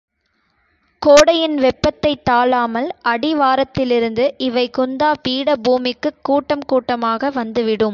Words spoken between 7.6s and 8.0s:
விடும்.